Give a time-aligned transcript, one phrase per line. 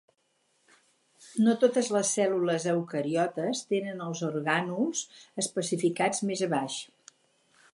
[1.47, 5.05] No totes les cèl·lules eucariotes tenen els orgànuls
[5.45, 6.81] especificats més abaix: